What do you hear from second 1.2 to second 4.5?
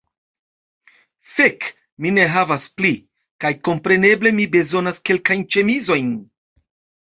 Fek', mi ne havas pli. Kaj kompreneble